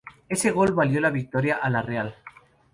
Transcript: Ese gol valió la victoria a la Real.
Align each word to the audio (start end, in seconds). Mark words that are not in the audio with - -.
Ese 0.29 0.49
gol 0.49 0.71
valió 0.73 0.99
la 0.99 1.11
victoria 1.11 1.57
a 1.57 1.69
la 1.69 1.83
Real. 1.83 2.15